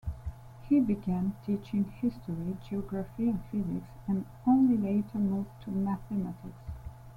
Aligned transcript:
He 0.67 0.79
began 0.79 1.35
teaching 1.45 1.83
history, 1.83 2.57
geography 2.67 3.29
and 3.29 3.39
physics, 3.51 3.91
and 4.07 4.25
only 4.47 4.75
later 4.75 5.19
moved 5.19 5.51
to 5.65 5.69
mathematics. 5.69 6.57